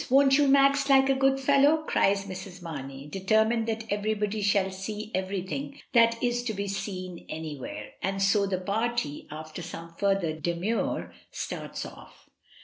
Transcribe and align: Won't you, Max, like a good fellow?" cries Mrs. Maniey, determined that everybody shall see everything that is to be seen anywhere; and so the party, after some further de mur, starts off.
Won't 0.09 0.35
you, 0.39 0.47
Max, 0.47 0.89
like 0.89 1.09
a 1.09 1.13
good 1.13 1.39
fellow?" 1.39 1.77
cries 1.83 2.25
Mrs. 2.25 2.59
Maniey, 2.63 3.07
determined 3.07 3.67
that 3.67 3.83
everybody 3.91 4.41
shall 4.41 4.71
see 4.71 5.11
everything 5.13 5.77
that 5.93 6.15
is 6.23 6.43
to 6.45 6.55
be 6.55 6.67
seen 6.67 7.23
anywhere; 7.29 7.91
and 8.01 8.19
so 8.19 8.47
the 8.47 8.57
party, 8.59 9.27
after 9.29 9.61
some 9.61 9.93
further 9.99 10.33
de 10.33 10.55
mur, 10.55 11.13
starts 11.29 11.85
off. 11.85 12.31